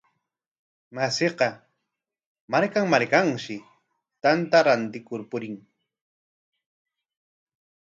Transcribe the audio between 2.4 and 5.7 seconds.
markan markanmi tanta rantikur purin.